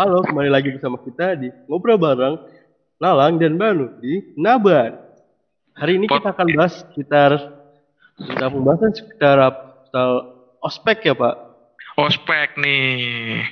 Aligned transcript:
Halo, 0.00 0.24
kembali 0.24 0.48
lagi 0.48 0.72
bersama 0.72 0.96
kita 0.96 1.36
di 1.36 1.52
Ngobrol 1.68 2.00
Bareng 2.00 2.40
Lalang 2.96 3.36
dan 3.36 3.60
Banu 3.60 4.00
di 4.00 4.32
Naban. 4.32 4.96
Hari 5.76 6.00
ini 6.00 6.08
kita 6.08 6.32
akan 6.32 6.48
bahas 6.56 6.80
sekitar 6.88 7.36
tentang 8.16 8.48
pembahasan 8.48 8.96
sekitar 8.96 9.36
soal 9.92 10.40
ospek 10.64 11.04
ya 11.04 11.12
Pak. 11.12 11.36
Ospek 12.00 12.56
nih. 12.56 13.44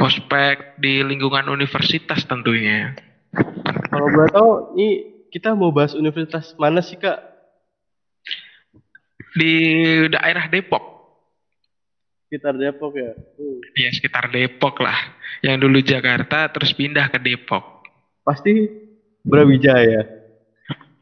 Ospek 0.00 0.80
di 0.80 1.04
lingkungan 1.04 1.52
universitas 1.52 2.24
tentunya. 2.24 2.96
Kalau 3.92 4.08
boleh 4.08 4.32
tahu, 4.32 4.50
ini 4.80 4.88
kita 5.28 5.52
mau 5.52 5.68
bahas 5.68 5.92
universitas 5.92 6.56
mana 6.56 6.80
sih 6.80 6.96
Kak? 6.96 7.20
Di 9.36 9.52
daerah 10.08 10.48
Depok. 10.48 10.97
Sekitar 12.28 12.60
Depok 12.60 12.92
ya? 12.92 13.16
Hmm. 13.16 13.58
Ya 13.72 13.88
sekitar 13.88 14.28
Depok 14.28 14.84
lah. 14.84 15.16
Yang 15.40 15.56
dulu 15.64 15.78
Jakarta 15.80 16.52
terus 16.52 16.76
pindah 16.76 17.08
ke 17.08 17.16
Depok. 17.16 17.88
Pasti 18.20 18.68
Brawijaya. 19.24 20.04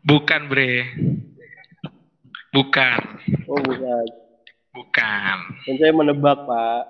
Bukan 0.07 0.47
bre. 0.47 0.87
Bukan. 2.55 3.01
Oh 3.51 3.59
bukan. 3.59 4.07
Bukan. 4.71 5.37
Dan 5.67 5.75
saya 5.83 5.91
menebak 5.91 6.39
Pak. 6.47 6.83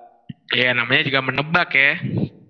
Ya 0.53 0.69
namanya 0.71 1.01
juga 1.01 1.19
menebak 1.25 1.69
ya. 1.73 1.97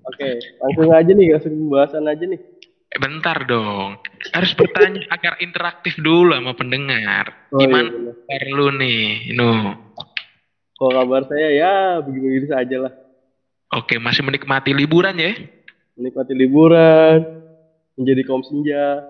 Oke, 0.08 0.30
langsung 0.60 0.92
aja 0.92 1.12
nih, 1.12 1.28
langsung 1.36 1.56
pembahasan 1.56 2.04
aja 2.04 2.24
nih. 2.24 2.40
Eh, 2.88 3.00
bentar 3.00 3.44
dong. 3.44 4.00
Harus 4.32 4.56
bertanya 4.56 5.04
agar 5.12 5.36
interaktif 5.40 5.96
dulu 6.00 6.32
sama 6.32 6.52
pendengar. 6.52 7.48
Oh, 7.52 7.60
iya, 7.60 7.68
Gimana 7.68 7.88
bener. 7.92 8.14
kabar 8.28 8.44
lu 8.52 8.68
nih? 8.76 9.04
No. 9.36 9.52
Kalau 10.78 10.94
kabar 10.94 11.26
saya 11.26 11.48
ya 11.58 11.74
begini-begini 12.06 12.48
saja 12.54 12.78
lah. 12.86 12.94
Oke, 13.74 13.98
masih 13.98 14.22
menikmati 14.22 14.78
liburan 14.78 15.18
ya? 15.18 15.34
Menikmati 15.98 16.38
liburan, 16.38 17.18
menjadi 17.98 18.22
kaum 18.24 18.46
senja. 18.46 19.02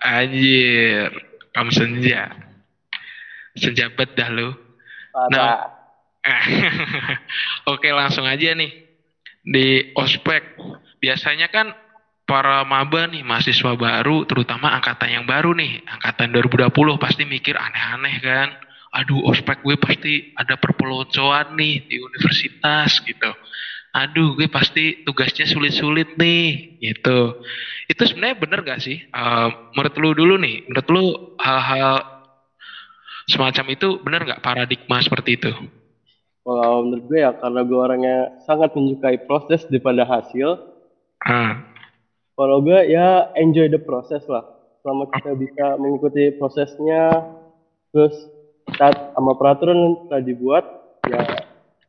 Anjir, 0.00 1.12
kamu 1.52 1.70
senja. 1.70 2.32
Senja 3.54 3.92
bet 3.92 4.16
dah 4.16 4.32
lu. 4.32 4.50
Parah. 5.12 5.28
Nah. 5.30 5.58
Oke, 7.76 7.92
langsung 7.92 8.24
aja 8.24 8.56
nih. 8.56 8.72
Di 9.44 9.92
ospek, 9.92 10.56
biasanya 11.04 11.52
kan 11.52 11.68
para 12.24 12.64
maba 12.64 13.04
nih, 13.12 13.20
mahasiswa 13.20 13.76
baru, 13.76 14.24
terutama 14.24 14.72
angkatan 14.72 15.20
yang 15.20 15.24
baru 15.28 15.52
nih, 15.52 15.84
angkatan 15.84 16.32
2020 16.32 16.72
pasti 16.96 17.28
mikir 17.28 17.54
aneh-aneh 17.60 18.16
kan. 18.24 18.48
Aduh, 18.94 19.26
ospek 19.26 19.58
gue 19.58 19.74
pasti 19.74 20.22
ada 20.38 20.54
perpeloncoan 20.54 21.50
nih 21.58 21.82
di 21.90 21.96
universitas 21.98 23.02
gitu. 23.02 23.30
Aduh, 23.94 24.34
gue 24.38 24.46
pasti 24.50 24.94
tugasnya 25.02 25.46
sulit-sulit 25.50 26.10
nih, 26.14 26.62
gitu. 26.78 27.34
Itu 27.90 28.02
sebenarnya 28.06 28.36
bener 28.38 28.58
gak 28.62 28.80
sih? 28.82 28.98
Eh, 29.02 29.48
menurut 29.74 29.94
lu 29.98 30.10
dulu 30.14 30.34
nih, 30.38 30.62
menurut 30.70 30.88
lu 30.94 31.04
hal-hal 31.42 32.02
semacam 33.26 33.66
itu 33.74 33.88
bener 34.02 34.20
gak 34.30 34.42
paradigma 34.42 35.02
seperti 35.02 35.38
itu? 35.38 35.50
Kalau 36.44 36.84
menurut 36.84 37.04
gue 37.08 37.18
ya 37.24 37.32
karena 37.32 37.60
gue 37.64 37.78
orangnya 37.78 38.16
sangat 38.44 38.70
menyukai 38.76 39.16
proses 39.24 39.64
daripada 39.66 40.04
hasil. 40.04 40.60
Ah, 41.24 41.56
Kalau 42.36 42.58
gue 42.60 42.80
ya 42.90 43.24
enjoy 43.38 43.70
the 43.72 43.80
process 43.80 44.22
lah. 44.28 44.44
Selama 44.84 45.08
kita 45.08 45.32
bisa 45.40 45.80
mengikuti 45.80 46.28
prosesnya, 46.36 47.24
terus 47.94 48.33
taat 48.76 49.14
sama 49.14 49.32
peraturan 49.38 49.78
yang 49.78 49.94
telah 50.08 50.22
dibuat, 50.22 50.64
ya 51.06 51.20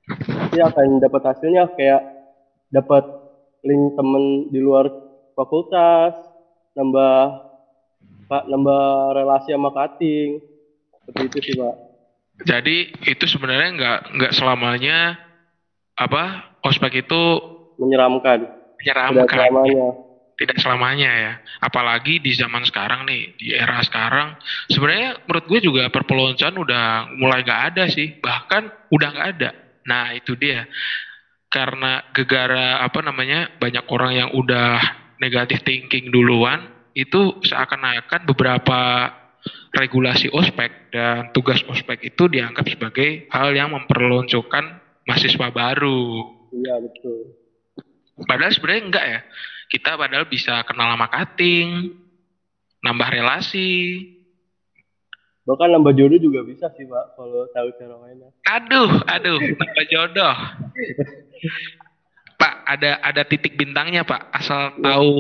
pasti 0.06 0.60
akan 0.62 1.02
dapat 1.02 1.22
hasilnya 1.26 1.64
kayak 1.74 2.02
dapat 2.70 3.04
link 3.66 3.98
temen 3.98 4.54
di 4.54 4.60
luar 4.62 4.88
fakultas, 5.34 6.14
nambah 6.78 7.44
pak 8.26 8.44
nambah 8.50 8.86
relasi 9.18 9.54
sama 9.54 9.74
cutting, 9.74 10.42
seperti 11.02 11.22
itu 11.28 11.38
sih 11.52 11.54
pak. 11.58 11.76
Jadi 12.46 12.92
itu 13.08 13.26
sebenarnya 13.26 13.70
nggak 13.80 14.00
nggak 14.20 14.34
selamanya 14.36 15.18
apa 15.96 16.52
ospek 16.68 17.08
itu 17.08 17.24
Menyeramkan, 17.76 18.48
menyeramkan. 18.80 19.52
Tidak 20.36 20.60
selamanya 20.60 21.12
ya. 21.12 21.34
Apalagi 21.64 22.20
di 22.20 22.36
zaman 22.36 22.64
sekarang 22.68 23.08
nih, 23.08 23.36
di 23.40 23.56
era 23.56 23.80
sekarang, 23.84 24.36
sebenarnya 24.68 25.24
menurut 25.26 25.46
gue 25.48 25.60
juga 25.64 25.84
perpeloncoan 25.88 26.56
udah 26.60 26.86
mulai 27.16 27.42
nggak 27.44 27.62
ada 27.74 27.84
sih, 27.88 28.20
bahkan 28.20 28.68
udah 28.92 29.08
nggak 29.16 29.30
ada. 29.40 29.50
Nah 29.88 30.12
itu 30.12 30.36
dia, 30.36 30.68
karena 31.48 32.04
gegara 32.12 32.84
apa 32.84 33.00
namanya 33.00 33.48
banyak 33.56 33.86
orang 33.88 34.12
yang 34.12 34.30
udah 34.36 34.80
negatif 35.24 35.64
thinking 35.64 36.12
duluan, 36.12 36.68
itu 36.96 37.40
seakan-akan 37.44 38.28
beberapa 38.28 39.12
regulasi 39.76 40.32
ospek 40.32 40.92
dan 40.92 41.30
tugas 41.36 41.60
ospek 41.68 42.02
itu 42.08 42.32
dianggap 42.32 42.66
sebagai 42.72 43.28
hal 43.30 43.52
yang 43.52 43.76
memperloncokan 43.76 44.80
mahasiswa 45.06 45.48
baru. 45.52 46.24
Iya 46.56 46.76
betul. 46.82 47.20
Padahal 48.24 48.52
sebenarnya 48.56 48.84
enggak 48.88 49.06
ya. 49.06 49.20
Kita 49.72 49.98
padahal 49.98 50.30
bisa 50.30 50.62
kenal 50.66 50.94
sama 50.94 51.08
cutting, 51.10 51.96
nambah 52.86 53.10
relasi. 53.10 54.06
Bahkan 55.46 55.70
nambah 55.78 55.94
jodoh 55.94 56.18
juga 56.18 56.42
bisa 56.42 56.70
sih 56.74 56.90
pak, 56.90 57.06
kalau 57.18 57.46
tahu 57.54 57.68
cara 57.78 57.96
mainnya. 58.02 58.30
Aduh, 58.50 58.90
aduh, 59.06 59.38
nambah 59.38 59.86
jodoh. 59.90 60.36
Pak, 62.36 62.54
ada 62.68 63.00
ada 63.00 63.22
titik 63.24 63.56
bintangnya, 63.56 64.04
Pak. 64.04 64.34
Asal 64.34 64.76
tahu 64.84 65.12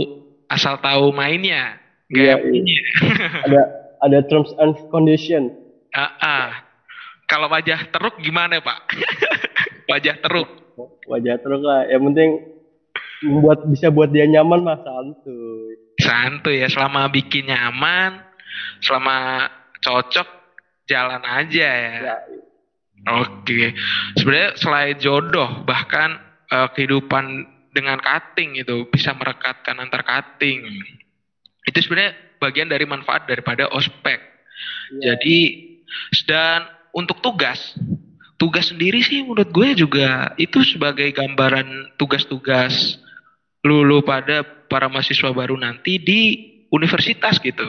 asal 0.51 0.75
tahu 0.83 1.15
mainnya. 1.15 1.79
Iya, 2.11 2.35
Gaya 2.37 2.43
mainnya. 2.43 2.81
Ada 3.49 3.61
ada 4.05 4.19
terms 4.29 4.51
and 4.61 4.77
condition. 4.93 5.49
Ah, 5.95 6.13
ah. 6.21 6.47
Kalau 7.25 7.49
wajah 7.49 7.89
teruk 7.89 8.21
gimana, 8.21 8.61
Pak? 8.61 8.93
wajah 9.91 10.21
teruk. 10.21 10.49
Wajah 11.09 11.41
terus 11.41 11.61
lah. 11.65 11.89
Yang 11.89 12.01
penting 12.11 12.29
membuat 13.25 13.65
bisa 13.65 13.89
buat 13.89 14.13
dia 14.13 14.29
nyaman 14.29 14.61
mah 14.61 14.79
santuy. 14.85 15.73
Santuy 15.99 16.61
ya, 16.61 16.67
selama 16.69 17.09
bikin 17.09 17.49
nyaman, 17.49 18.21
selama 18.79 19.49
cocok 19.81 20.27
jalan 20.85 21.23
aja 21.25 21.67
ya. 21.67 21.93
Ya, 22.13 22.17
Oke. 23.21 23.73
Sebenarnya 24.17 24.51
selain 24.57 24.97
jodoh, 24.97 25.65
bahkan 25.65 26.17
eh, 26.49 26.69
kehidupan 26.73 27.25
dengan 27.75 27.99
cutting 27.99 28.55
itu 28.55 28.87
bisa 28.89 29.11
merekatkan 29.13 29.77
antar 29.77 30.01
cutting. 30.05 30.63
Itu 31.67 31.77
sebenarnya 31.83 32.39
bagian 32.39 32.69
dari 32.71 32.85
manfaat 32.87 33.27
daripada 33.27 33.67
ospek. 33.73 34.19
iya. 35.01 35.13
Jadi 35.13 35.37
dan 36.25 36.65
untuk 36.95 37.19
tugas, 37.19 37.75
tugas 38.39 38.71
sendiri 38.71 39.03
sih 39.03 39.23
menurut 39.23 39.51
gue 39.51 39.75
juga 39.75 40.31
itu 40.39 40.63
sebagai 40.63 41.11
gambaran 41.11 41.97
tugas-tugas 41.99 42.99
lulu 43.65 44.05
pada 44.05 44.45
para 44.69 44.85
mahasiswa 44.85 45.33
baru 45.33 45.57
nanti 45.57 45.97
di 45.97 46.21
universitas 46.69 47.41
gitu. 47.41 47.65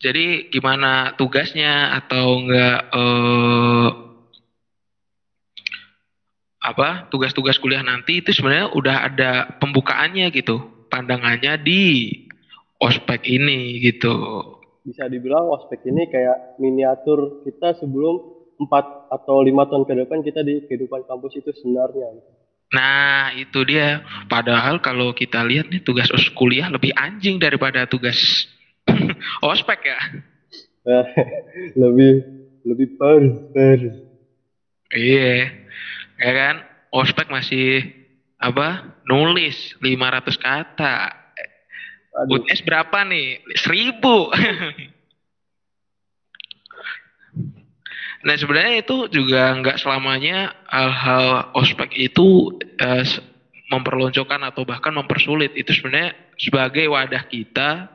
Jadi 0.00 0.48
gimana 0.48 1.12
tugasnya 1.18 1.92
atau 1.98 2.40
enggak 2.40 2.78
eh, 2.88 3.88
apa 6.60 7.10
tugas-tugas 7.12 7.60
kuliah 7.60 7.84
nanti 7.84 8.20
itu 8.24 8.32
sebenarnya 8.32 8.72
udah 8.72 8.96
ada 9.12 9.30
pembukaannya 9.60 10.28
gitu 10.32 10.60
pandangannya 10.92 11.56
di 11.60 11.82
ospek 12.80 13.28
ini 13.28 13.80
gitu. 13.80 14.14
bisa 14.80 15.04
dibilang 15.12 15.44
ospek 15.52 15.84
ini 15.92 16.08
kayak 16.08 16.56
miniatur 16.56 17.44
kita 17.44 17.76
sebelum 17.76 18.40
4 18.56 19.12
atau 19.12 19.40
lima 19.44 19.68
tahun 19.68 19.84
ke 19.84 19.92
depan 20.04 20.20
kita 20.24 20.40
di 20.40 20.64
kehidupan 20.68 21.04
kampus 21.08 21.36
itu 21.36 21.52
sebenarnya. 21.52 22.39
Nah, 22.70 23.34
itu 23.34 23.66
dia. 23.66 24.02
Padahal 24.30 24.78
kalau 24.78 25.10
kita 25.10 25.42
lihat 25.42 25.70
nih 25.70 25.82
tugas 25.82 26.06
os 26.14 26.30
kuliah 26.38 26.70
lebih 26.70 26.94
anjing 26.94 27.42
daripada 27.42 27.82
tugas 27.90 28.16
ospek 29.50 29.90
ya. 29.90 30.00
lebih 31.82 32.12
lebih 32.62 32.86
pers 32.94 33.34
pers. 33.50 33.82
Iya. 34.94 35.50
Ya 36.20 36.30
kan? 36.34 36.56
Ospek 36.90 37.30
masih 37.30 37.86
apa? 38.38 38.98
Nulis 39.06 39.74
500 39.82 40.38
kata. 40.38 40.96
Aduh, 42.10 42.42
UTS 42.42 42.66
berapa 42.66 43.06
nih? 43.06 43.38
1000. 43.54 44.02
nah, 48.20 48.34
sebenarnya 48.36 48.84
itu 48.84 48.96
juga 49.08 49.52
nggak 49.56 49.80
selamanya 49.80 50.52
hal-hal 50.68 51.48
ospek 51.56 51.88
itu 51.96 52.52
s- 53.02 53.20
memperloncokan 53.70 54.40
atau 54.50 54.66
bahkan 54.66 54.90
mempersulit. 54.92 55.54
Itu 55.54 55.70
sebenarnya 55.72 56.12
sebagai 56.36 56.90
wadah 56.90 57.22
kita 57.24 57.86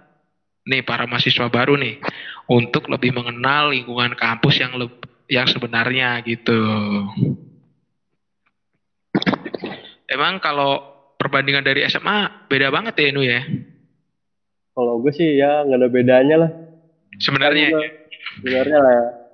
nih 0.65 0.81
para 0.81 1.05
mahasiswa 1.05 1.45
baru 1.45 1.77
nih 1.77 2.01
untuk 2.49 2.89
lebih 2.89 3.13
mengenal 3.13 3.69
lingkungan 3.69 4.17
kampus 4.17 4.61
yang 4.61 4.73
leb- 4.77 5.05
yang 5.29 5.45
sebenarnya 5.45 6.21
gitu. 6.25 6.61
emang 10.05 10.37
kalau 10.37 10.79
perbandingan 11.17 11.65
dari 11.65 11.81
SMA 11.89 12.45
beda 12.45 12.69
banget 12.69 12.93
ya 12.93 13.09
Nu 13.09 13.25
ya. 13.25 13.41
Kalau 14.75 14.99
gue 15.01 15.11
sih 15.15 15.39
ya 15.39 15.65
nggak 15.65 15.79
ada 15.81 15.89
bedanya 15.89 16.35
lah. 16.45 16.51
Sebenarnya 17.17 17.73
gua- 17.73 17.89
sebenarnya 18.37 18.79
lah. 18.79 19.24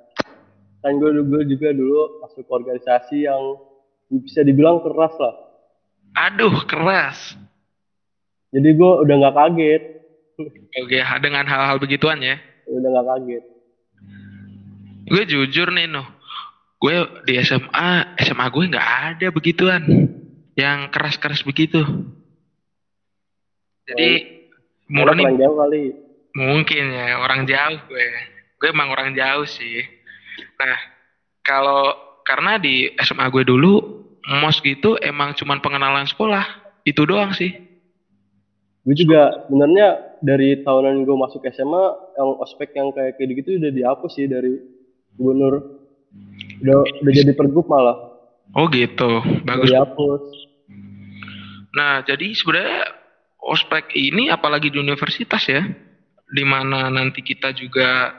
Kan 0.81 0.98
gue 0.98 1.10
dulu 1.13 1.45
juga 1.45 1.69
dulu 1.72 2.25
masuk 2.25 2.45
organisasi 2.50 3.30
yang 3.30 3.42
bisa 4.10 4.42
dibilang 4.42 4.81
keras 4.81 5.13
lah. 5.16 5.36
aduh 6.12 6.66
keras. 6.68 7.38
Jadi 8.51 8.75
gue 8.75 8.92
udah 9.07 9.16
nggak 9.16 9.36
kaget, 9.38 9.83
Oke, 10.83 11.00
dengan 11.24 11.48
hal-hal 11.48 11.80
begituan 11.80 12.19
ya. 12.19 12.36
udah 12.68 12.89
nggak 12.92 13.07
kaget. 13.07 13.44
Gue 15.07 15.24
jujur 15.24 15.72
nih 15.72 15.88
noh, 15.88 16.04
gue 16.80 16.95
di 17.24 17.39
SMA, 17.39 17.92
SMA 18.19 18.45
gue 18.51 18.63
nggak 18.75 18.89
ada 19.16 19.28
begituan 19.31 19.83
yang 20.57 20.92
keras-keras 20.92 21.48
begitu. 21.48 21.80
Jadi 23.88 24.10
murni 24.88 25.24
kali. 25.25 25.83
mungkin 26.36 26.83
ya 26.92 27.19
orang 27.19 27.48
jauh 27.48 27.80
gue. 27.88 28.07
Gue 28.60 28.68
emang 28.69 28.92
orang 28.92 29.16
jauh 29.16 29.48
sih. 29.48 29.83
Nah 30.60 30.78
kalau 31.42 31.94
karena 32.24 32.62
di 32.62 32.92
SMA 33.01 33.28
gue 33.33 33.44
dulu 33.44 34.01
mos 34.42 34.62
gitu 34.62 34.95
emang 35.01 35.33
cuman 35.33 35.60
pengenalan 35.60 36.06
sekolah 36.06 36.45
itu 36.86 37.01
doang 37.06 37.33
sih. 37.33 37.51
Gue 38.81 38.98
juga 38.98 39.45
sebenarnya 39.45 40.18
dari 40.25 40.62
tahunan 40.66 41.06
gue 41.06 41.18
masuk 41.18 41.45
SMA, 41.54 41.83
yang 42.18 42.30
ospek 42.42 42.74
yang 42.74 42.89
kayak 42.94 43.18
kayak 43.18 43.38
gitu 43.42 43.62
udah 43.62 43.72
dihapus 43.74 44.12
sih 44.18 44.25
dari 44.25 44.57
gubernur. 45.18 45.81
Udah 46.66 46.81
udah 46.81 47.13
jadi 47.13 47.33
pergub 47.38 47.69
malah. 47.69 47.98
Oh 48.57 48.66
gitu, 48.74 49.22
Udah 49.22 49.45
bagus. 49.45 49.69
dihapus. 49.69 50.24
Nah, 51.72 52.04
jadi 52.04 52.36
sebenarnya 52.36 52.83
ospek 53.39 53.95
ini 53.95 54.28
apalagi 54.28 54.68
di 54.68 54.78
universitas 54.81 55.45
ya, 55.48 55.63
di 56.28 56.44
mana 56.44 56.92
nanti 56.92 57.24
kita 57.24 57.56
juga 57.56 58.12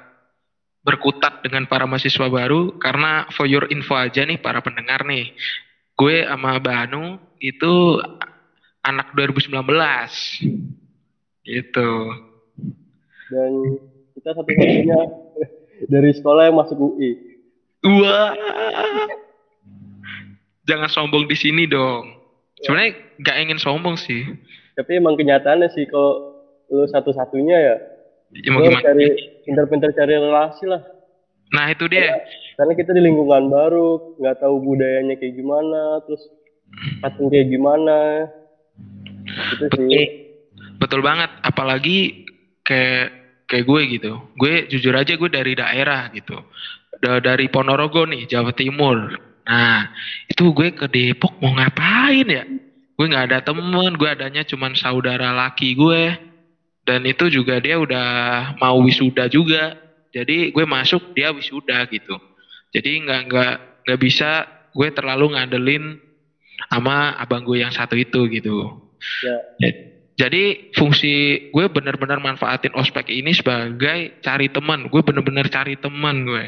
berkutat 0.83 1.47
dengan 1.47 1.67
para 1.71 1.87
mahasiswa 1.87 2.27
baru 2.27 2.75
karena 2.83 3.31
for 3.31 3.47
your 3.47 3.71
info 3.71 3.95
aja 3.95 4.27
nih 4.27 4.39
para 4.43 4.59
pendengar 4.59 5.07
nih. 5.07 5.31
Gue 5.95 6.27
sama 6.27 6.59
Banu 6.59 7.23
itu 7.39 8.03
anak 8.83 9.15
2019. 9.15 9.63
Gitu. 11.43 11.91
Dan 13.31 13.53
kita 14.19 14.31
satu-satunya 14.35 15.01
dari 15.87 16.11
sekolah 16.15 16.51
yang 16.51 16.59
masuk 16.59 16.79
UI. 16.79 17.11
Wah. 17.83 18.35
Jangan 20.67 20.91
sombong 20.91 21.27
di 21.27 21.35
sini 21.35 21.67
dong. 21.67 22.07
Sebenarnya 22.63 22.95
nggak 23.19 23.39
ingin 23.43 23.59
sombong 23.59 23.99
sih. 23.99 24.23
Tapi 24.79 25.03
emang 25.03 25.19
kenyataannya 25.19 25.69
sih 25.75 25.91
kalau 25.91 26.39
lu 26.71 26.87
satu-satunya 26.89 27.57
ya, 27.59 27.77
Ya, 28.33 28.49
mau 28.49 28.65
gimana? 28.65 28.81
cari 28.81 29.07
pinter-pinter 29.45 29.91
cari 29.93 30.13
relasi 30.17 30.65
lah. 30.65 30.81
Nah 31.53 31.69
itu 31.69 31.85
dia. 31.85 32.17
Karena 32.57 32.73
kita 32.73 32.97
di 32.97 33.05
lingkungan 33.05 33.53
baru, 33.53 34.01
nggak 34.17 34.41
tahu 34.41 34.57
budayanya 34.65 35.21
kayak 35.21 35.37
gimana, 35.37 36.01
terus 36.09 36.33
patung 37.05 37.29
kayak 37.29 37.53
gimana. 37.53 38.29
Itu 39.53 39.69
sih. 39.69 39.69
Betul, 39.69 40.09
betul 40.81 41.01
banget. 41.05 41.29
Apalagi 41.45 42.25
kayak 42.65 43.13
kayak 43.45 43.65
gue 43.69 43.81
gitu. 44.01 44.13
Gue 44.41 44.65
jujur 44.73 44.97
aja 44.97 45.13
gue 45.13 45.29
dari 45.29 45.53
daerah 45.53 46.09
gitu. 46.09 46.41
Da- 47.05 47.21
Dari 47.21 47.53
Ponorogo 47.53 48.09
nih, 48.09 48.25
Jawa 48.25 48.57
Timur. 48.57 49.13
Nah, 49.45 49.91
itu 50.25 50.49
gue 50.57 50.73
ke 50.73 50.89
Depok 50.89 51.37
mau 51.43 51.53
ngapain 51.53 52.25
ya? 52.25 52.45
Gue 52.97 53.07
nggak 53.11 53.27
ada 53.29 53.39
temen, 53.45 53.93
gue 53.99 54.09
adanya 54.09 54.41
cuman 54.47 54.73
saudara 54.73 55.37
laki 55.37 55.77
gue. 55.77 56.32
Dan 56.83 57.07
itu 57.07 57.31
juga 57.31 57.63
dia 57.63 57.79
udah 57.79 58.09
mau 58.59 58.83
wisuda 58.83 59.31
juga. 59.31 59.79
Jadi 60.11 60.51
gue 60.51 60.65
masuk 60.67 61.15
dia 61.15 61.31
wisuda 61.31 61.87
gitu. 61.89 62.19
Jadi 62.75 63.07
nggak 63.07 63.21
nggak 63.31 63.55
nggak 63.87 64.01
bisa 64.03 64.45
gue 64.75 64.89
terlalu 64.91 65.37
ngandelin 65.37 65.97
sama 66.69 67.17
abang 67.17 67.45
gue 67.47 67.63
yang 67.63 67.73
satu 67.73 67.95
itu 67.95 68.27
gitu. 68.29 68.57
Ya, 69.23 69.37
Ya, 69.59 69.71
Jadi 70.27 70.71
fungsi 70.77 71.49
gue 71.51 71.67
bener-bener 71.73 72.21
manfaatin 72.21 72.77
ospek 72.77 73.09
ini 73.11 73.33
sebagai 73.33 74.21
cari 74.21 74.53
teman. 74.53 74.87
Gue 74.93 75.01
bener-bener 75.03 75.49
cari 75.49 75.79
teman 75.79 76.27
gue. 76.27 76.45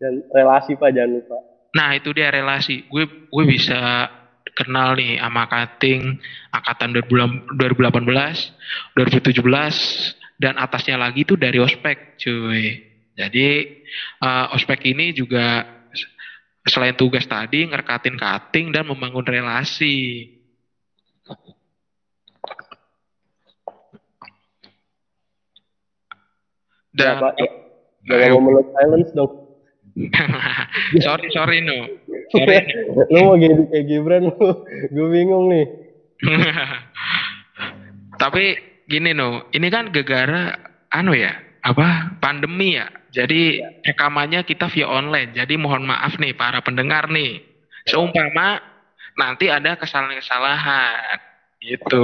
dan 0.00 0.24
relasi 0.32 0.80
Pak 0.80 0.96
jangan 0.96 1.20
lupa. 1.20 1.36
Nah 1.76 1.92
itu 1.92 2.08
dia 2.16 2.32
relasi. 2.32 2.88
Gue 2.88 3.04
gue 3.28 3.44
bisa 3.44 4.08
kenal 4.54 4.98
nih 4.98 5.20
sama 5.20 5.46
Kating 5.46 6.18
angkatan 6.50 6.90
2018, 6.96 7.58
2017 7.58 10.20
dan 10.40 10.56
atasnya 10.56 10.96
lagi 10.96 11.28
tuh 11.28 11.36
dari 11.36 11.60
ospek 11.60 12.20
cuy. 12.20 12.80
Jadi 13.14 13.46
eh, 14.24 14.46
ospek 14.56 14.80
ini 14.88 15.12
juga 15.12 15.64
selain 16.64 16.96
tugas 16.96 17.24
tadi 17.24 17.68
ngerekatin 17.68 18.16
Kating 18.16 18.72
dan 18.72 18.88
membangun 18.88 19.24
relasi. 19.24 20.28
Ya, 26.90 27.16
Dan 27.16 27.22
Pak. 27.22 27.32
Jangan 28.04 28.28
mau 28.34 28.42
meluk 28.50 28.66
silence 28.74 29.10
dong. 29.14 29.32
sorry 31.04 31.28
sorry 31.34 31.58
no. 31.60 31.76
Sorry 32.32 32.56
lu 33.12 33.18
mau 33.26 33.36
jadi 33.36 33.62
kayak 33.68 33.84
Gibran 33.86 34.22
lu. 34.30 34.50
Gue 34.94 35.08
bingung 35.12 35.52
nih. 35.52 35.66
tapi 38.22 38.56
gini 38.86 39.12
no. 39.12 39.50
Ini 39.52 39.66
kan 39.68 39.92
gegara 39.92 40.56
anu 40.94 41.12
ya 41.12 41.34
apa 41.66 42.16
pandemi 42.22 42.78
ya. 42.78 42.88
Jadi 43.10 43.58
rekamannya 43.82 44.46
kita 44.46 44.70
via 44.70 44.86
online. 44.86 45.34
Jadi 45.34 45.58
mohon 45.58 45.82
maaf 45.82 46.16
nih 46.22 46.32
para 46.38 46.62
pendengar 46.62 47.10
nih. 47.10 47.42
Seumpama 47.90 48.62
nanti 49.18 49.50
ada 49.50 49.74
kesalahan-kesalahan. 49.74 51.18
Gitu. 51.60 52.02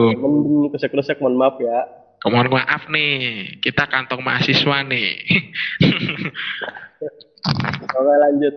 Kesek-kesek 0.74 1.22
mohon 1.22 1.38
maaf 1.38 1.56
ya. 1.62 2.04
mohon 2.26 2.50
maaf 2.50 2.90
nih 2.90 3.54
kita 3.62 3.86
kantong 3.86 4.18
mahasiswa 4.18 4.82
nih 4.82 5.22
Oke 7.46 8.14
lanjut. 8.18 8.54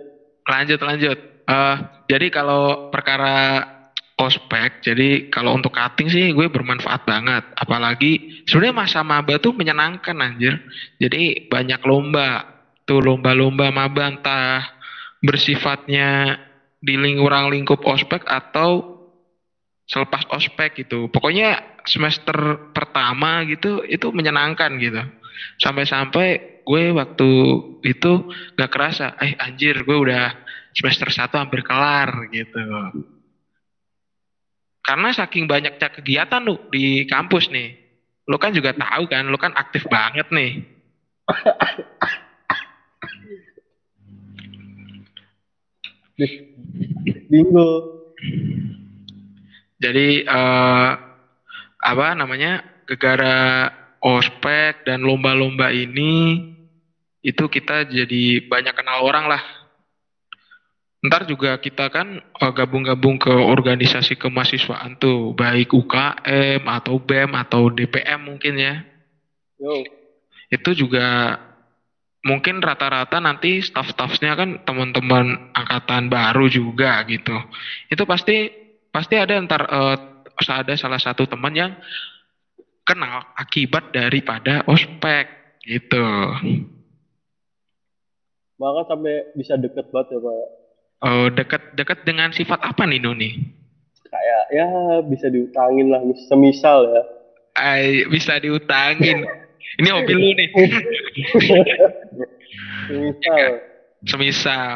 lanjut 0.49 0.79
lanjut. 0.81 1.17
Eh, 1.49 1.75
jadi 2.09 2.27
kalau 2.29 2.89
perkara 2.93 3.65
ospek 4.19 4.83
jadi 4.83 5.31
kalau 5.31 5.55
untuk 5.55 5.71
cutting 5.71 6.11
sih 6.11 6.35
gue 6.35 6.47
bermanfaat 6.51 7.07
banget. 7.07 7.43
Apalagi 7.55 8.43
sebenarnya 8.45 8.75
masa 8.75 8.99
maba 9.01 9.39
tuh 9.39 9.55
menyenangkan 9.55 10.17
anjir. 10.19 10.59
Jadi 10.99 11.47
banyak 11.47 11.81
lomba 11.87 12.45
tuh 12.83 12.99
lomba-lomba 12.99 13.71
maba 13.71 14.11
entah 14.11 14.65
bersifatnya 15.23 16.37
di 16.79 16.95
lingkungan 16.95 17.51
lingkup 17.51 17.83
ospek 17.83 18.27
atau 18.27 18.99
selepas 19.89 20.27
ospek 20.35 20.85
gitu. 20.85 21.07
Pokoknya 21.09 21.81
semester 21.87 22.69
pertama 22.75 23.41
gitu 23.47 23.81
itu 23.87 24.13
menyenangkan 24.13 24.77
gitu 24.77 25.01
sampai-sampai 25.59 26.61
gue 26.63 26.83
waktu 26.93 27.29
itu 27.81 28.29
nggak 28.53 28.71
kerasa 28.71 29.17
eh 29.17 29.33
anjir 29.41 29.81
gue 29.81 29.97
udah 29.97 30.29
semester 30.73 31.09
satu 31.09 31.41
hampir 31.41 31.65
kelar 31.65 32.29
gitu 32.29 32.61
karena 34.85 35.09
saking 35.13 35.49
banyaknya 35.49 35.89
kegiatan 35.89 36.41
lu 36.45 36.57
di 36.69 37.05
kampus 37.09 37.49
nih 37.49 37.73
lu 38.29 38.37
kan 38.37 38.53
juga 38.53 38.77
tahu 38.77 39.09
kan 39.09 39.25
lu 39.25 39.37
kan 39.41 39.53
aktif 39.57 39.85
banget 39.89 40.29
nih 40.29 40.61
Bingo. 47.29 47.69
jadi 49.79 50.07
eh, 50.27 50.89
apa 51.79 52.05
namanya 52.17 52.59
gegara 52.89 53.71
ospek 53.99 54.87
dan 54.87 55.03
lomba-lomba 55.03 55.71
ini 55.71 56.43
itu 57.19 57.43
kita 57.51 57.87
jadi 57.87 58.47
banyak 58.47 58.75
kenal 58.75 59.03
orang 59.03 59.27
lah 59.27 59.43
ntar 60.99 61.23
juga 61.23 61.55
kita 61.59 61.87
kan 61.87 62.19
eh, 62.19 62.51
gabung-gabung 62.51 63.19
ke 63.19 63.31
organisasi 63.31 64.19
kemahasiswaan 64.19 64.99
tuh 64.99 65.31
baik 65.31 65.71
UKM 65.71 66.67
atau 66.67 66.99
BEM 66.99 67.31
atau 67.39 67.71
DPM 67.71 68.19
mungkin 68.27 68.53
ya 68.59 68.83
Yo. 69.59 69.83
itu 70.51 70.75
juga 70.75 71.39
mungkin 72.23 72.59
rata-rata 72.59 73.23
nanti 73.23 73.63
staff-staffnya 73.63 74.35
kan 74.35 74.49
teman-teman 74.67 75.55
angkatan 75.55 76.11
baru 76.11 76.51
juga 76.51 76.99
gitu. 77.07 77.35
Itu 77.87 78.03
pasti 78.03 78.51
pasti 78.91 79.15
ada 79.15 79.39
ntar 79.39 79.63
eh, 79.67 79.95
ada 80.49 80.73
salah 80.79 80.99
satu 80.99 81.27
teman 81.27 81.51
yang 81.55 81.71
kenal 82.89 83.21
akibat 83.35 83.93
daripada 83.93 84.65
ospek 84.65 85.29
gitu. 85.61 86.01
Bahkan 88.57 88.85
sampai 88.85 89.15
bisa 89.33 89.55
deket 89.55 89.87
banget 89.89 90.17
ya 90.17 90.19
Pak. 90.19 90.35
Oh, 90.99 91.25
dekat 91.29 91.61
dekat 91.73 91.99
dengan 92.03 92.33
sifat 92.33 92.59
apa 92.59 92.83
nih 92.83 92.99
Nuni? 92.99 93.31
kayak 94.09 94.43
ya 94.49 94.65
bisa 95.05 95.29
diutangin 95.29 95.93
lah 95.93 96.01
semisal 96.25 96.81
ya 96.89 97.01
Ay, 97.53 98.09
bisa 98.09 98.41
diutangin. 98.41 99.21
Ini 99.77 99.89
hobi 99.93 100.11
lu 100.11 100.33
nih. 100.33 100.49
semisal 102.89 103.37
Semisal 104.09 104.73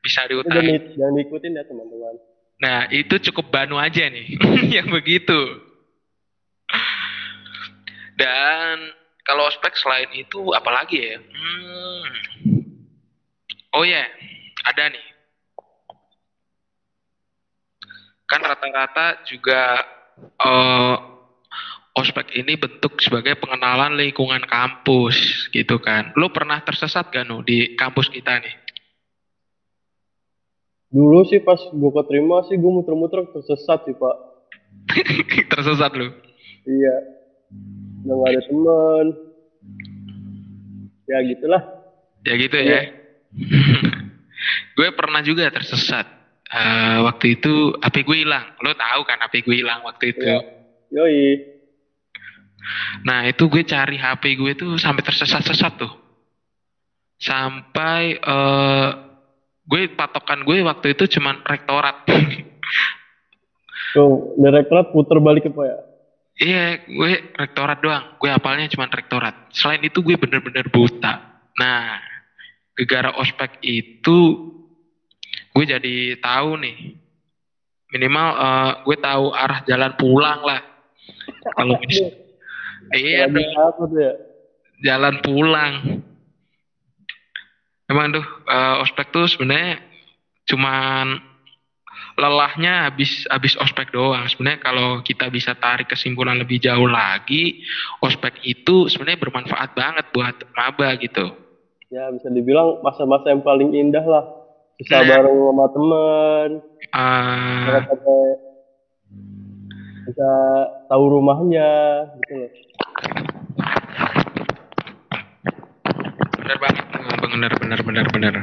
bisa 0.00 0.20
Itu 0.22 0.44
jangan, 0.44 0.52
diutangin. 0.52 0.76
di- 0.76 0.94
jangan 0.96 1.14
diikutin 1.16 1.52
ya 1.54 1.64
teman-teman 1.64 2.14
Nah, 2.60 2.80
itu 2.92 3.14
cukup 3.24 3.48
Banu 3.48 3.80
aja 3.80 4.04
nih 4.04 4.36
yang 4.76 4.92
begitu. 4.92 5.38
Dan 8.20 8.92
kalau 9.24 9.48
ospek 9.48 9.72
selain 9.80 10.12
itu 10.12 10.52
apalagi 10.52 11.00
ya? 11.00 11.16
Hmm. 11.16 12.04
Oh 13.72 13.84
ya, 13.86 14.04
ada 14.68 14.92
nih. 14.92 15.06
Kan 18.28 18.44
rata-rata 18.44 19.24
juga 19.24 19.80
eh, 20.20 20.96
ospek 21.96 22.36
ini 22.36 22.60
bentuk 22.60 23.00
sebagai 23.00 23.40
pengenalan 23.40 23.96
lingkungan 23.96 24.44
kampus 24.44 25.48
gitu 25.48 25.80
kan. 25.80 26.12
Lu 26.20 26.28
pernah 26.28 26.60
tersesat 26.60 27.08
gak 27.08 27.24
nu 27.24 27.40
di 27.40 27.72
kampus 27.72 28.12
kita 28.12 28.36
nih? 28.36 28.60
dulu 30.90 31.22
sih 31.22 31.38
pas 31.38 31.58
gue 31.70 31.90
keterima 32.02 32.42
sih 32.50 32.58
gue 32.58 32.70
muter-muter 32.70 33.22
tersesat 33.30 33.86
sih 33.86 33.94
pak 33.94 34.16
tersesat 35.54 35.94
lu? 35.94 36.10
iya 36.66 36.94
udah 38.00 38.14
gak 38.16 38.30
ada 38.30 38.40
teman 38.42 39.06
ya 41.04 41.18
gitulah 41.26 41.62
Ya 42.20 42.36
gitu 42.36 42.52
Iya. 42.52 42.68
ya. 42.68 42.82
gue 44.76 44.88
pernah 44.92 45.24
juga 45.24 45.48
tersesat. 45.48 46.04
Eh, 46.44 46.98
waktu 47.00 47.40
itu 47.40 47.72
HP 47.80 48.04
gue 48.04 48.28
hilang. 48.28 48.44
Lo 48.60 48.76
tahu 48.76 49.08
kan 49.08 49.16
HP 49.20 49.40
gue 49.40 49.56
hilang 49.56 49.80
waktu 49.80 50.12
itu. 50.12 50.20
Iya. 50.20 50.44
yoi 50.92 51.40
Nah 53.08 53.24
itu 53.24 53.48
gue 53.48 53.64
cari 53.64 53.96
HP 53.96 54.36
gue 54.36 54.52
tuh 54.52 54.76
sampai 54.76 55.00
tersesat-sesat 55.00 55.80
tuh. 55.80 55.88
Sampai 57.16 58.20
eh 58.20 58.88
gue 59.64 59.82
patokan 59.96 60.44
gue 60.44 60.60
waktu 60.60 60.92
itu 60.92 61.08
cuman 61.16 61.40
rektorat. 61.40 62.04
tuh 63.96 64.36
direktorat 64.36 64.92
puter 64.92 65.18
balik 65.18 65.48
ke 65.48 65.50
pak 65.50 65.64
ya 65.64 65.76
Iya, 66.40 66.88
gue 66.88 67.12
rektorat 67.36 67.84
doang. 67.84 68.16
Gue 68.16 68.32
hafalnya 68.32 68.72
cuma 68.72 68.88
rektorat. 68.88 69.52
Selain 69.52 69.84
itu 69.84 70.00
gue 70.00 70.16
bener-bener 70.16 70.72
buta. 70.72 71.44
Nah, 71.60 72.00
gegara 72.72 73.12
ospek 73.20 73.60
itu 73.60 74.48
gue 75.52 75.64
jadi 75.68 76.16
tahu 76.16 76.56
nih. 76.64 76.96
Minimal 77.92 78.28
eh, 78.40 78.72
gue 78.88 78.96
tahu 78.96 79.36
arah 79.36 79.60
jalan 79.68 79.92
pulang 80.00 80.40
lah. 80.40 80.60
Kalau 81.60 81.76
iya 82.96 83.28
dong, 83.28 83.44
ya 83.92 84.12
jalan 84.80 85.20
pulang. 85.20 86.00
Emang 87.84 88.16
tuh 88.16 88.24
eh, 88.48 88.76
ospek 88.80 89.12
tuh 89.12 89.28
sebenarnya 89.28 89.76
cuman 90.48 91.29
lelahnya 92.20 92.86
habis 92.86 93.24
habis 93.32 93.56
ospek 93.56 93.88
doang. 93.90 94.28
Sebenarnya 94.28 94.60
kalau 94.60 95.00
kita 95.00 95.32
bisa 95.32 95.56
tarik 95.56 95.88
kesimpulan 95.88 96.36
lebih 96.36 96.60
jauh 96.60 96.86
lagi, 96.86 97.64
ospek 98.04 98.36
itu 98.44 98.86
sebenarnya 98.86 99.24
bermanfaat 99.24 99.72
banget 99.72 100.04
buat 100.12 100.36
maba 100.52 100.94
gitu. 101.00 101.32
ya 101.90 102.06
bisa 102.14 102.30
dibilang 102.30 102.78
masa-masa 102.86 103.34
yang 103.34 103.42
paling 103.42 103.74
indah 103.74 104.06
lah 104.06 104.22
bisa 104.78 105.02
Nah. 105.02 105.10
bareng 105.10 105.38
sama 105.42 105.66
teman 105.74 106.48
bisa 106.86 107.78
sampai 107.90 108.20
bisa 110.06 110.30
tahu 110.86 111.04
rumahnya 111.10 111.70
gitu 112.22 112.34
loh 112.46 112.50
bener 116.40 116.56
banget, 116.58 116.84
bener 117.20 117.52
bener 117.58 117.80
bener 117.82 118.06
bener. 118.10 118.34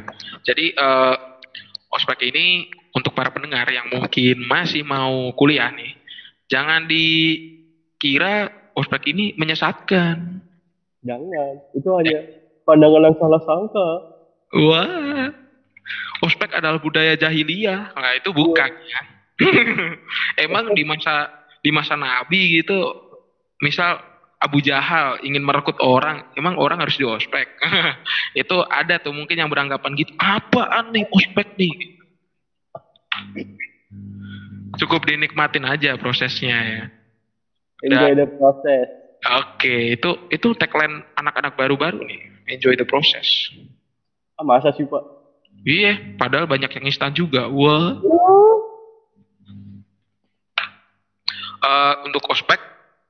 Jadi 0.43 0.72
eh, 0.72 1.15
ospek 1.91 2.19
ini 2.24 2.72
untuk 2.98 3.13
para 3.13 3.30
pendengar 3.30 3.70
yang 3.70 3.86
mungkin 3.94 4.42
masih 4.50 4.82
mau 4.82 5.30
kuliah 5.38 5.70
nih, 5.70 5.94
jangan 6.50 6.89
dikira 6.89 8.50
ospek 8.74 9.13
ini 9.13 9.38
menyesatkan. 9.38 10.42
jangan 11.06 11.54
itu 11.77 11.88
hanya 11.94 12.20
pandangan 12.68 13.06
yang 13.08 13.16
salah 13.16 13.42
sangka 13.48 13.89
Wah, 14.56 15.27
ospek 16.24 16.56
adalah 16.56 16.80
budaya 16.80 17.20
jahiliyah. 17.20 17.92
Nah 17.94 18.12
itu 18.16 18.32
bukan 18.32 18.72
ya. 18.88 19.01
Emang 20.48 20.72
di 20.72 20.88
masa 20.88 21.27
di 21.60 21.70
masa 21.70 22.00
Nabi 22.00 22.63
gitu, 22.63 22.80
misal 23.60 24.00
Abu 24.39 24.63
Jahal 24.63 25.20
ingin 25.25 25.44
merekrut 25.44 25.82
orang, 25.82 26.32
emang 26.38 26.56
orang 26.62 26.80
harus 26.80 26.96
di 26.96 27.04
ospek. 27.04 27.60
itu 28.42 28.58
ada 28.70 29.01
tuh 29.04 29.12
mungkin 29.12 29.36
yang 29.36 29.51
beranggapan 29.51 29.98
gitu. 30.00 30.16
Apaan 30.16 30.96
nih 30.96 31.06
ospek 31.12 31.60
nih? 31.60 31.98
Cukup 34.78 35.08
dinikmatin 35.08 35.66
aja 35.66 35.96
prosesnya 35.98 36.58
ya. 36.58 36.84
enjoy 37.86 38.14
the 38.18 38.28
process 38.42 38.88
Oke, 39.26 39.98
itu 39.98 40.10
itu 40.30 40.48
tagline 40.56 41.02
anak-anak 41.18 41.58
baru-baru 41.58 42.06
nih. 42.06 42.22
Enjoy 42.54 42.78
the 42.78 42.86
process. 42.86 43.50
ah, 44.38 44.46
masa 44.46 44.70
sih 44.78 44.86
pak 44.86 45.02
Iya, 45.66 46.16
padahal 46.22 46.46
banyak 46.46 46.70
yang 46.70 46.86
instan 46.86 47.12
juga. 47.18 47.50
Wah. 47.50 47.98
Eh, 51.58 51.94
untuk 52.06 52.22
ospek, 52.30 52.62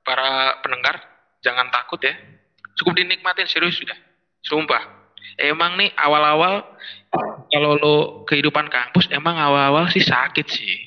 para 0.08 0.58
pendengar, 0.64 0.96
jangan 1.44 1.68
takut 1.70 2.00
ya. 2.00 2.16
Cukup 2.80 2.96
dinikmatin 2.96 3.46
serius 3.52 3.76
sudah. 3.76 4.00
Sumpah. 4.48 4.80
Emang 5.36 5.76
nih 5.76 5.92
awal-awal, 6.00 6.64
kalau 7.52 7.72
lo 7.78 7.96
kehidupan 8.28 8.68
kampus, 8.68 9.08
emang 9.10 9.36
awal-awal 9.38 9.88
sih 9.92 10.04
sakit 10.04 10.48
sih. 10.48 10.78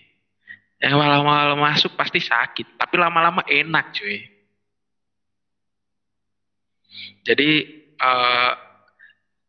Yang 0.81 0.97
awal-awal 0.97 1.57
masuk 1.61 1.93
pasti 1.97 2.21
sakit. 2.21 2.81
Tapi 2.81 2.95
lama-lama 2.97 3.45
enak 3.45 3.93
cuy. 3.93 4.19
Jadi, 7.25 7.51
eh 8.01 8.53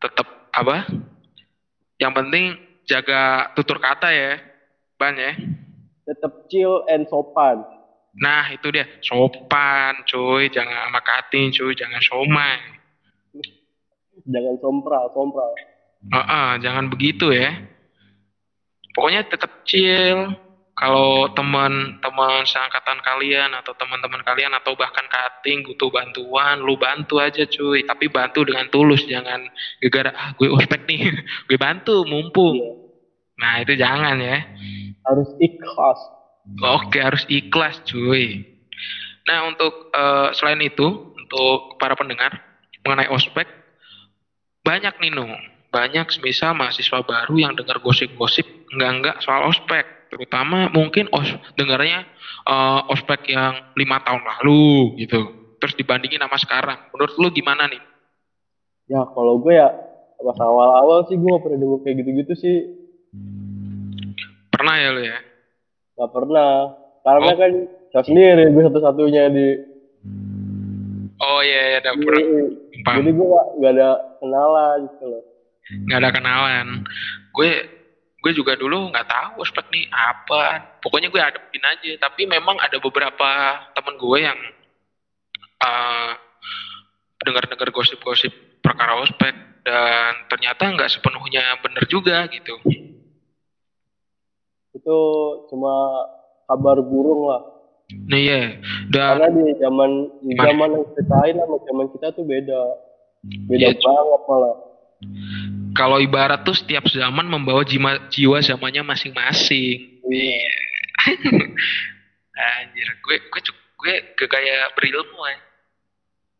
tetap 0.01 0.27
apa? 0.51 0.89
Yang 2.01 2.13
penting 2.17 2.45
jaga 2.89 3.53
tutur 3.53 3.77
kata 3.77 4.09
ya, 4.11 4.41
Ban 4.97 5.15
ya. 5.15 5.33
tetap 6.01 6.49
chill 6.49 6.83
and 6.89 7.05
sopan 7.07 7.61
Nah 8.11 8.51
itu 8.51 8.67
dia, 8.73 8.83
sopan 8.99 10.03
cuy, 10.03 10.51
jangan 10.51 10.91
sama 10.91 10.99
katin 10.99 11.47
cuy, 11.55 11.71
jangan 11.71 12.01
somai. 12.03 12.59
jangan 14.27 14.53
sompral 14.61 15.09
sompral 15.15 15.49
Heeh, 16.09 16.49
jangan 16.65 16.89
begitu 16.89 17.29
ya. 17.29 17.53
Pokoknya 18.97 19.21
tetap 19.29 19.61
chill. 19.67 20.33
Kalau 20.71 21.29
teman-teman 21.37 22.41
seangkatan 22.47 23.05
kalian 23.05 23.53
atau 23.53 23.75
teman-teman 23.77 24.25
kalian 24.25 24.49
atau 24.57 24.73
bahkan 24.73 25.05
kating 25.05 25.61
butuh 25.61 25.93
bantuan, 25.93 26.57
lu 26.57 26.73
bantu 26.73 27.21
aja 27.21 27.45
cuy. 27.45 27.85
Tapi 27.85 28.09
bantu 28.09 28.49
dengan 28.49 28.65
tulus, 28.73 29.05
jangan 29.05 29.45
gegara 29.77 30.09
ah 30.15 30.33
gue 30.33 30.49
ospek 30.49 30.89
nih, 30.89 31.05
gue 31.51 31.57
bantu 31.61 32.01
mumpung. 32.09 32.57
Iya. 32.57 32.71
Nah 33.37 33.53
itu 33.61 33.73
jangan 33.77 34.17
ya. 34.17 34.41
harus 35.01 35.29
ikhlas 35.37 35.99
Oke, 36.61 36.97
harus 36.97 37.23
ikhlas, 37.29 37.85
cuy. 37.85 38.41
Nah, 39.29 39.45
untuk 39.45 39.93
eh, 39.93 40.29
selain 40.33 40.61
itu, 40.65 41.13
untuk 41.13 41.77
para 41.77 41.93
pendengar 41.93 42.33
mengenai 42.81 43.13
ospek, 43.13 43.45
banyak 44.65 44.93
nih, 44.97 45.11
Nu. 45.13 45.29
Banyak 45.71 46.11
semisal 46.11 46.51
mahasiswa 46.51 46.99
baru 47.01 47.35
yang 47.39 47.55
dengar 47.55 47.79
gosip-gosip 47.79 48.43
enggak-enggak 48.69 49.15
soal 49.19 49.47
ospek. 49.47 49.87
Terutama 50.11 50.67
mungkin 50.67 51.07
os 51.09 51.23
dengarnya 51.55 52.03
eh, 52.43 52.79
ospek 52.85 53.31
yang 53.31 53.55
lima 53.73 54.03
tahun 54.03 54.19
lalu, 54.19 54.91
gitu. 54.99 55.31
Terus 55.57 55.73
dibandingin 55.73 56.19
sama 56.19 56.35
sekarang. 56.35 56.77
Menurut 56.91 57.13
lu 57.17 57.27
gimana 57.31 57.65
nih? 57.65 57.79
ya 58.85 59.07
kalau 59.07 59.39
gue 59.39 59.55
ya 59.55 59.71
pas 60.19 60.35
awal-awal 60.35 61.07
sih 61.07 61.15
gue 61.15 61.23
gak 61.23 61.39
pernah 61.39 61.57
denger 61.57 61.79
kayak 61.79 61.95
gitu-gitu 62.03 62.33
sih 62.35 62.57
Pernah 64.51 64.75
ya 64.75 64.89
lu 64.91 65.01
ya? 65.01 65.17
gak 65.95 66.11
pernah 66.11 66.75
karena 66.99 67.31
Oh. 67.31 67.37
kan 67.39 67.51
saya 67.89 68.03
sendiri 68.03 68.51
gue 68.51 68.63
satu-satunya 68.67 69.23
di 69.31 69.47
Oh 71.17 71.39
iya, 71.39 71.61
iya, 71.71 71.79
pernah. 71.79 72.19
Jadi- 72.19 72.51
jadi 72.83 73.09
gue 73.15 73.27
gak, 73.29 73.47
gak 73.63 73.71
ada 73.79 73.89
kenalan 74.19 74.77
gitu 74.91 75.05
loh 75.07 75.23
nggak 75.69 75.99
ada 76.01 76.09
kenalan. 76.11 76.67
Gue 77.31 77.51
gue 78.21 78.31
juga 78.37 78.53
dulu 78.53 78.89
nggak 78.93 79.07
tahu 79.09 79.41
ospek 79.41 79.65
nih 79.73 79.85
apa. 79.89 80.77
Pokoknya 80.81 81.09
gue 81.09 81.21
adepin 81.21 81.63
aja. 81.65 81.91
Tapi 82.09 82.25
memang 82.25 82.57
ada 82.57 82.77
beberapa 82.81 83.29
temen 83.77 83.95
gue 83.97 84.19
yang 84.21 84.39
eh 85.61 86.11
dengar-dengar 87.21 87.69
gosip-gosip 87.69 88.33
perkara 88.65 88.97
ospek 88.97 89.33
dan 89.61 90.25
ternyata 90.25 90.73
nggak 90.73 90.89
sepenuhnya 90.89 91.61
bener 91.61 91.85
juga 91.85 92.25
gitu. 92.33 92.57
itu 94.71 94.99
cuma 95.51 95.73
kabar 96.47 96.79
burung 96.79 97.27
lah. 97.27 97.43
Nah 98.07 98.15
iya, 98.15 98.55
dan 98.87 99.19
Karena 99.19 99.27
di 99.35 99.51
zaman 99.59 99.91
di 100.23 100.33
zaman 100.39 100.69
yang 100.79 100.85
kita 100.95 101.03
sama 101.11 101.55
zaman 101.67 101.85
kita 101.91 102.07
tuh 102.15 102.23
beda. 102.23 102.61
Beda 103.51 103.67
Iya, 103.67 103.77
banget 103.77 104.21
malah. 104.25 104.55
Kalau 105.77 105.97
ibarat 106.01 106.43
tuh 106.43 106.55
setiap 106.55 106.87
zaman 106.89 107.27
membawa 107.27 107.61
jiwa, 107.63 108.09
jiwa 108.11 108.37
zamannya 108.43 108.83
masing-masing. 108.83 110.01
Iya. 110.07 110.49
Anjir, 112.61 112.87
gue 113.05 113.17
gue 113.21 113.41
gue 113.53 113.95
gue 114.17 114.27
kayak 114.27 114.73
berilmu 114.77 115.21
ya. 115.29 115.39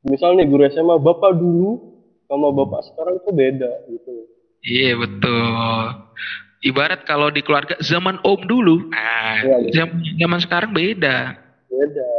Misal 0.02 0.34
nih 0.34 0.50
guru 0.50 0.66
SMA 0.70 0.98
bapak 0.98 1.38
dulu 1.38 1.78
sama 2.26 2.50
bapak 2.50 2.82
sekarang 2.90 3.16
tuh 3.22 3.34
beda 3.34 3.72
gitu. 3.90 4.12
Iya 4.66 4.98
betul. 4.98 5.82
Ibarat 6.62 7.02
kalau 7.10 7.34
di 7.34 7.42
keluarga 7.42 7.74
zaman 7.82 8.22
om 8.22 8.38
dulu, 8.46 8.86
nah, 8.94 9.42
Iya, 9.42 9.58
iya. 9.66 9.72
zaman 9.74 9.98
zaman 10.22 10.40
sekarang 10.46 10.72
beda. 10.78 11.34
Beda. 11.66 12.10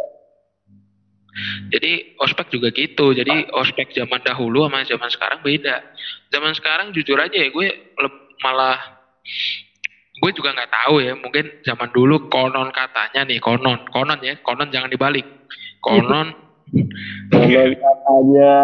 Jadi 1.73 2.19
ospek 2.21 2.53
juga 2.53 2.69
gitu. 2.75 3.17
Jadi 3.17 3.49
ospek 3.57 3.95
zaman 3.97 4.21
dahulu 4.21 4.69
sama 4.69 4.85
zaman 4.85 5.09
sekarang 5.09 5.41
beda. 5.41 5.81
Zaman 6.33 6.53
sekarang 6.57 6.97
jujur 6.97 7.21
aja 7.21 7.37
ya 7.37 7.53
gue 7.53 7.69
malah 8.41 8.81
gue 10.23 10.31
juga 10.33 10.57
nggak 10.57 10.73
tahu 10.73 11.05
ya. 11.05 11.13
Mungkin 11.19 11.53
zaman 11.63 11.93
dulu 11.93 12.17
konon 12.33 12.73
katanya 12.73 13.29
nih 13.29 13.39
konon, 13.39 13.79
konon 13.93 14.19
ya, 14.25 14.35
konon 14.41 14.73
jangan 14.73 14.89
dibalik. 14.89 15.27
Konon 15.83 16.33
Kalau 17.33 17.75
katanya 17.77 18.55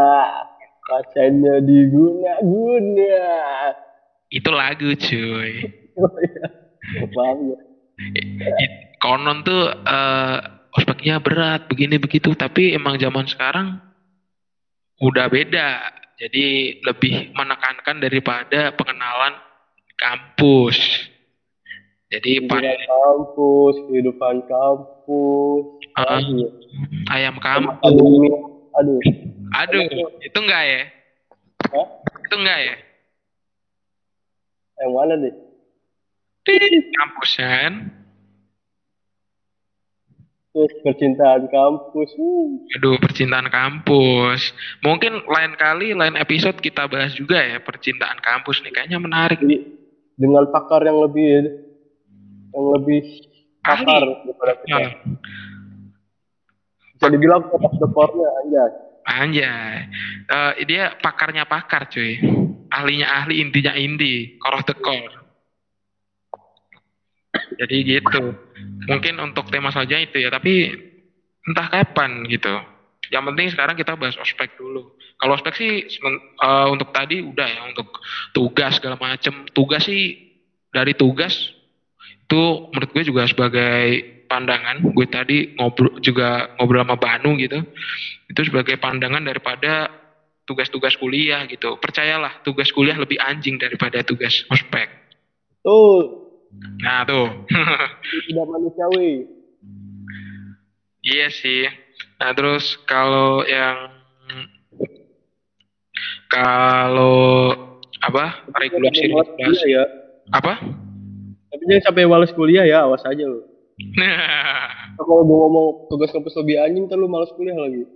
pacarnya 0.89 1.55
diguna-guna. 1.61 3.21
itu 4.29 4.51
lagu 4.53 4.93
cuy. 4.97 5.53
Konon 9.01 9.39
tuh 9.45 9.73
eh, 9.73 10.37
ospeknya 10.73 11.21
berat 11.21 11.69
begini 11.69 12.01
begitu. 12.01 12.33
Tapi 12.33 12.73
emang 12.73 12.97
zaman 12.97 13.29
sekarang 13.29 13.77
udah 15.05 15.27
beda. 15.29 15.69
Jadi 16.19 16.47
lebih 16.83 17.31
menekankan 17.31 18.03
daripada 18.03 18.75
pengenalan 18.75 19.39
kampus. 19.95 20.75
Jadi 22.11 22.43
pa- 22.49 22.59
Kehidupan 22.59 22.89
kampus, 22.91 23.75
kehidupan 23.87 24.37
kampus. 24.51 25.63
Ya? 25.95 26.19
ayam 27.15 27.37
kampus. 27.39 27.79
Akademi. 27.83 28.29
Aduh. 28.79 29.01
Aduh, 29.49 29.83
itu 30.23 30.39
enggak 30.39 30.63
ya? 30.67 30.83
Hah? 31.75 31.87
Itu 32.27 32.35
enggak 32.39 32.59
ya? 32.67 32.77
Yang 34.79 34.93
mana 34.95 35.13
deh? 35.19 35.35
Tit, 36.47 36.85
kampus 36.95 37.31
kan? 37.39 37.73
Terus 40.49 40.73
percintaan 40.81 41.45
kampus. 41.53 42.09
Uh. 42.17 42.57
Aduh, 42.81 42.97
percintaan 42.99 43.49
kampus. 43.53 44.41
Mungkin 44.81 45.29
lain 45.29 45.53
kali, 45.61 45.93
lain 45.93 46.17
episode 46.17 46.57
kita 46.59 46.89
bahas 46.89 47.13
juga 47.13 47.39
ya 47.39 47.61
percintaan 47.61 48.19
kampus 48.25 48.65
nih. 48.65 48.73
Kayaknya 48.73 48.99
menarik 48.99 49.39
Jadi 49.45 49.77
dengan 50.19 50.49
pakar 50.51 50.83
yang 50.83 50.99
lebih 51.05 51.63
yang 52.51 52.67
lebih 52.81 53.03
pakar 53.61 54.03
daripada 54.03 54.53
kita. 54.65 54.73
Nah, 54.73 54.93
Bisa 56.99 57.07
dibilang 57.15 57.47
the 57.47 57.89
core-nya 57.95 58.29
aja. 58.43 58.65
anjay. 59.07 59.87
Eh, 60.27 60.53
dia 60.67 60.99
pakarnya 60.99 61.47
pakar 61.47 61.87
cuy. 61.87 62.19
Ahlinya 62.69 63.07
ahli, 63.23 63.39
intinya 63.39 63.73
inti. 63.79 64.35
The 64.43 64.75
core. 64.83 65.15
Jadi 67.63 67.77
gitu. 67.87 68.48
Mungkin 68.89 69.21
untuk 69.21 69.53
tema 69.53 69.69
saja 69.71 69.99
itu 70.01 70.19
ya. 70.19 70.33
Tapi 70.33 70.73
entah 71.49 71.69
kapan 71.69 72.25
gitu. 72.29 72.53
Yang 73.09 73.25
penting 73.33 73.47
sekarang 73.53 73.77
kita 73.77 73.97
bahas 73.97 74.17
ospek 74.21 74.57
dulu. 74.61 74.97
Kalau 75.19 75.33
ospek 75.35 75.55
sih 75.57 75.73
eh, 75.89 76.69
untuk 76.71 76.93
tadi 76.93 77.25
udah 77.25 77.47
ya 77.49 77.63
untuk 77.69 78.01
tugas 78.37 78.79
segala 78.79 79.01
macem. 79.01 79.49
Tugas 79.53 79.87
sih 79.89 80.29
dari 80.73 80.93
tugas 80.93 81.57
itu 82.29 82.69
menurut 82.69 82.91
gue 82.93 83.05
juga 83.09 83.25
sebagai 83.25 84.05
pandangan 84.29 84.85
gue 84.85 85.07
tadi 85.09 85.57
ngobrol 85.57 85.97
juga 86.05 86.53
ngobrol 86.61 86.85
sama 86.85 87.01
Banu 87.01 87.41
gitu 87.41 87.65
itu 88.29 88.41
sebagai 88.45 88.77
pandangan 88.77 89.25
daripada 89.25 89.89
tugas-tugas 90.45 91.01
kuliah 91.01 91.49
gitu 91.49 91.81
percayalah 91.81 92.45
tugas 92.45 92.69
kuliah 92.69 93.01
lebih 93.01 93.17
anjing 93.17 93.57
daripada 93.57 94.05
tugas 94.05 94.45
ospek 94.53 94.93
Tuh, 95.65 96.28
nah 96.83 97.05
tuh 97.07 97.29
tidak 98.29 98.47
manusiawi. 98.49 99.39
Iya 101.05 101.29
sih. 101.31 101.65
Nah 102.19 102.31
terus 102.35 102.77
kalau 102.85 103.47
yang 103.47 103.89
kalau 106.29 107.57
apa 108.05 108.45
regulasi 108.61 109.09
regulasi 109.09 109.69
ya. 109.73 109.85
apa? 110.35 110.61
Tapi 111.49 111.63
jangan 111.65 111.85
sampai 111.89 112.05
males 112.05 112.33
kuliah 112.37 112.69
ya, 112.69 112.85
awas 112.85 113.01
aja 113.09 113.25
lu. 113.25 113.41
Nah, 113.97 114.69
Kalau 114.99 115.23
gua 115.25 115.47
ngomong 115.49 115.89
tugas 115.89 116.13
kampus 116.13 116.37
lebih 116.37 116.61
anjing, 116.61 116.85
ntar 116.91 117.01
lu 117.01 117.09
males 117.09 117.33
kuliah 117.39 117.57
lagi. 117.57 117.89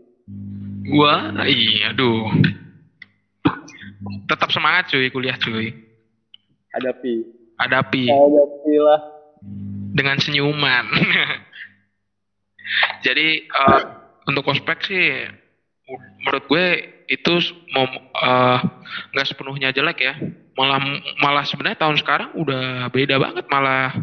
gua 0.89 1.31
iya 1.45 1.93
aduh. 1.93 2.33
Tetap 4.27 4.49
semangat 4.51 4.89
cuy 4.89 5.13
kuliah 5.13 5.37
cuy. 5.37 5.75
Hadapi. 6.73 7.42
Hadapi. 7.63 8.11
Dengan 9.95 10.19
senyuman. 10.19 10.87
Jadi 13.07 13.47
eh, 13.47 13.81
untuk 14.27 14.51
ospek 14.51 14.79
sih 14.87 15.07
menurut 16.23 16.45
gue 16.49 16.67
itu 17.11 17.33
mau 17.75 17.87
eh, 18.23 18.59
nggak 19.15 19.27
sepenuhnya 19.31 19.71
jelek 19.71 19.99
ya. 20.03 20.15
Malah 20.59 20.83
malah 21.23 21.45
sebenarnya 21.47 21.87
tahun 21.87 21.97
sekarang 22.03 22.35
udah 22.35 22.91
beda 22.91 23.23
banget. 23.23 23.47
Malah 23.47 23.95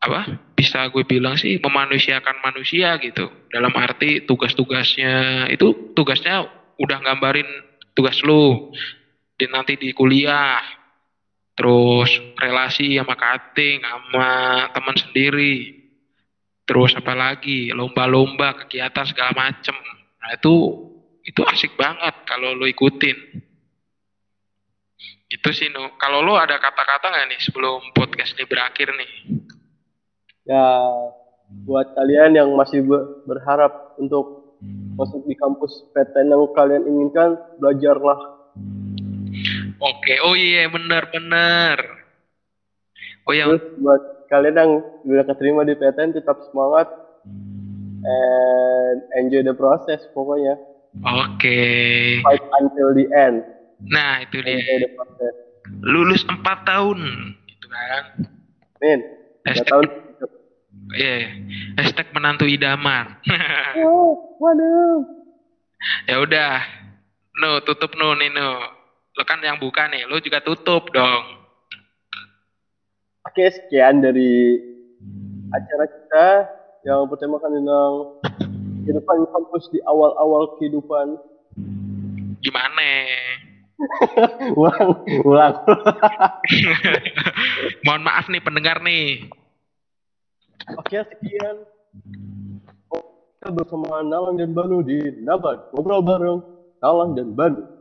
apa 0.00 0.40
bisa 0.56 0.88
gue 0.88 1.04
bilang 1.04 1.36
sih 1.36 1.60
memanusiakan 1.60 2.40
manusia 2.40 2.96
gitu. 3.04 3.28
Dalam 3.52 3.76
arti 3.76 4.24
tugas-tugasnya 4.24 5.46
itu 5.52 5.92
tugasnya 5.92 6.48
udah 6.80 6.98
gambarin 7.04 7.48
tugas 7.92 8.16
lu. 8.24 8.72
Di 9.36 9.48
nanti 9.48 9.80
di 9.80 9.96
kuliah 9.96 10.79
terus 11.60 12.08
relasi 12.40 12.96
sama 12.96 13.12
cutting 13.20 13.84
sama 13.84 14.28
teman 14.72 14.96
sendiri. 14.96 15.76
Terus 16.64 16.96
apa 16.96 17.12
lagi? 17.12 17.68
Lomba-lomba 17.68 18.64
kegiatan 18.64 19.04
segala 19.04 19.36
macem. 19.36 19.76
Nah 20.24 20.30
itu 20.40 20.54
itu 21.20 21.44
asik 21.44 21.76
banget 21.76 22.24
kalau 22.24 22.56
lo 22.56 22.64
ikutin. 22.64 23.44
Itu 25.28 25.52
sih 25.52 25.68
no 25.68 26.00
kalau 26.00 26.24
lo 26.24 26.40
ada 26.40 26.56
kata-kata 26.56 27.12
nggak 27.12 27.26
nih 27.28 27.40
sebelum 27.44 27.92
podcast 27.92 28.32
ini 28.40 28.48
berakhir 28.48 28.88
nih? 28.96 29.12
Ya, 30.48 30.64
buat 31.68 31.92
kalian 31.92 32.40
yang 32.40 32.48
masih 32.56 32.80
be- 32.88 33.20
berharap 33.28 34.00
untuk 34.00 34.56
masuk 34.96 35.28
di 35.28 35.36
kampus 35.36 35.92
PTN 35.92 36.32
yang 36.32 36.48
kalian 36.56 36.84
inginkan, 36.88 37.36
belajarlah. 37.60 38.39
Oke 39.80 40.14
oh 40.22 40.32
iya 40.32 40.68
benar-benar 40.68 41.76
oh 43.24 43.32
yang 43.32 43.48
Terus 43.50 43.64
buat 43.78 44.02
kalian 44.26 44.54
yang 44.54 44.72
sudah 45.02 45.24
keterima 45.26 45.60
di 45.62 45.74
PTN, 45.74 46.12
tetap 46.12 46.38
semangat 46.46 46.86
and 48.00 48.98
enjoy 49.14 49.42
the 49.42 49.52
process 49.52 50.00
pokoknya. 50.10 50.54
oke 51.00 51.58
Fight 52.20 52.44
until 52.56 52.88
the 52.92 53.06
end. 53.10 53.42
nah 53.82 54.20
itu 54.20 54.38
dia 54.38 54.54
Enjoy 54.54 54.78
the 54.78 54.90
process. 54.92 55.34
lulus 55.80 56.22
4 56.22 56.36
tahun 56.62 56.98
gitu 57.46 57.66
kan 57.66 58.04
Min, 58.78 59.00
Hashtag- 59.42 59.68
tahun. 59.68 59.86
Iya, 60.90 61.30
hashtag 61.76 62.10
menantu 62.10 62.44
idaman. 62.44 63.14
Oh, 63.78 64.34
waduh. 64.38 65.06
ya 66.10 66.18
udah, 66.18 66.58
no 67.36 67.62
tutup 67.62 67.94
no 67.94 68.10
nih 68.12 68.26
no. 68.28 68.79
Lo 69.20 69.28
kan 69.28 69.36
yang 69.44 69.60
buka 69.60 69.84
nih, 69.92 70.08
lo 70.08 70.16
juga 70.16 70.40
tutup 70.40 70.88
dong. 70.96 71.44
Oke, 73.28 73.52
sekian 73.52 74.00
dari 74.00 74.56
acara 75.52 75.84
kita 75.84 76.28
yang 76.88 77.04
bertemakan 77.04 77.52
tentang 77.52 77.92
kehidupan 78.80 79.28
kampus 79.28 79.68
di 79.76 79.78
awal-awal 79.84 80.56
kehidupan. 80.56 81.20
Gimana? 82.40 82.88
ulang, 84.56 85.04
ulang. 85.04 85.54
Mohon 87.84 88.02
maaf 88.08 88.24
nih 88.32 88.40
pendengar 88.40 88.80
nih. 88.80 89.28
Oke, 90.80 90.96
sekian. 90.96 91.68
Kita 93.36 93.52
bersama 93.52 94.00
Nalang 94.00 94.40
dan 94.40 94.56
Banu 94.56 94.80
di 94.80 94.96
Nabat. 95.20 95.76
Ngobrol 95.76 96.08
bareng 96.08 96.40
Nalang 96.80 97.12
dan 97.12 97.36
Banu. 97.36 97.79